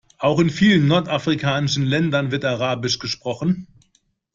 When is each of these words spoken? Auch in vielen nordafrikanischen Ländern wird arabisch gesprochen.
Auch 0.17 0.39
in 0.39 0.49
vielen 0.49 0.87
nordafrikanischen 0.87 1.85
Ländern 1.85 2.31
wird 2.31 2.43
arabisch 2.43 2.97
gesprochen. 2.97 3.67